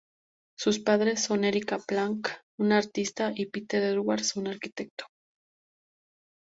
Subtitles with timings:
[0.57, 5.05] Sus padres son Erika Planck, una artista, y Peter Edwards, un arquitecto.